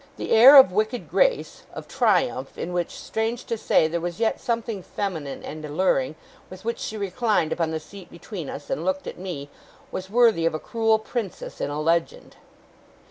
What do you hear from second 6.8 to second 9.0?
reclined upon the seat between us, and